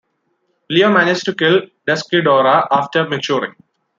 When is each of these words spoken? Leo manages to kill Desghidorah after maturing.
Leo 0.67 0.89
manages 0.91 1.21
to 1.21 1.35
kill 1.35 1.61
Desghidorah 1.85 2.65
after 2.71 3.07
maturing. 3.07 3.53